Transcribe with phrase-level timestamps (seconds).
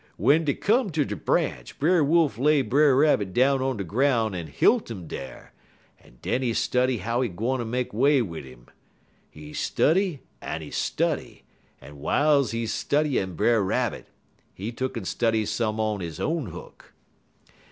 [0.17, 4.33] W'en dey come ter de branch, Brer Wolf lay Brer Rabbit down on de groun'
[4.33, 5.53] en hilt 'im dar,
[6.03, 8.65] en den he study how he gwine make way wid 'im.
[9.29, 11.43] He study en he study,
[11.79, 14.07] en w'iles he studyin' Brer Rabbit,
[14.55, 16.95] he tuck'n study some on he own hook.